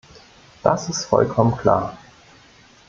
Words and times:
Das 0.63 0.89
ist 0.89 1.05
vollkommen 1.05 1.55
klar. 1.57 1.95